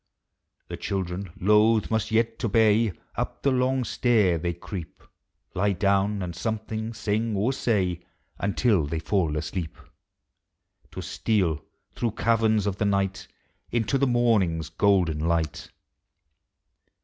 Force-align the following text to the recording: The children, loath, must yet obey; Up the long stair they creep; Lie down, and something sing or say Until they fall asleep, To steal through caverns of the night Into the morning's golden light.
The 0.67 0.77
children, 0.77 1.31
loath, 1.39 1.91
must 1.91 2.09
yet 2.09 2.43
obey; 2.43 2.91
Up 3.17 3.43
the 3.43 3.51
long 3.51 3.83
stair 3.83 4.39
they 4.39 4.51
creep; 4.51 5.03
Lie 5.53 5.73
down, 5.73 6.23
and 6.23 6.35
something 6.35 6.91
sing 6.95 7.35
or 7.35 7.53
say 7.53 7.99
Until 8.39 8.87
they 8.87 8.97
fall 8.97 9.37
asleep, 9.37 9.77
To 10.89 11.03
steal 11.03 11.63
through 11.93 12.13
caverns 12.13 12.65
of 12.65 12.77
the 12.77 12.85
night 12.85 13.27
Into 13.69 13.99
the 13.99 14.07
morning's 14.07 14.69
golden 14.69 15.19
light. 15.19 15.69